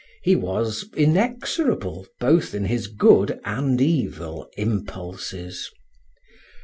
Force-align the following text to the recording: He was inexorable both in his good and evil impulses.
He 0.23 0.35
was 0.35 0.89
inexorable 0.97 2.07
both 2.19 2.55
in 2.55 2.65
his 2.65 2.87
good 2.87 3.39
and 3.45 3.79
evil 3.79 4.49
impulses. 4.57 5.69